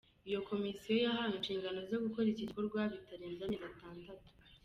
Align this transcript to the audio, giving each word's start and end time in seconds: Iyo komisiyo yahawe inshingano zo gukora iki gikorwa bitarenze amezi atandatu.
Iyo 0.29 0.39
komisiyo 0.49 0.95
yahawe 1.03 1.33
inshingano 1.37 1.79
zo 1.89 1.97
gukora 2.03 2.25
iki 2.29 2.43
gikorwa 2.49 2.79
bitarenze 2.93 3.41
amezi 3.53 3.63
atandatu. 3.69 4.27